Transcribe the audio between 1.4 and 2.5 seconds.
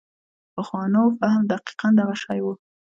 دقیقاً دغه شی و.